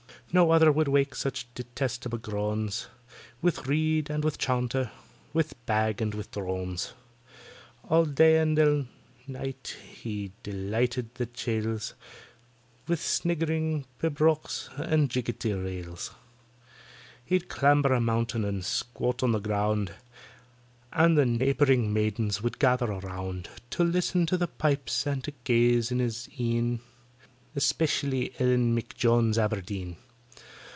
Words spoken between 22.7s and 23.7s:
around